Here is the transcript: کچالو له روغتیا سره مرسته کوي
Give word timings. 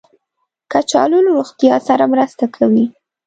کچالو 0.71 1.19
له 1.25 1.31
روغتیا 1.37 1.75
سره 1.87 2.03
مرسته 2.13 2.45
کوي 2.55 2.85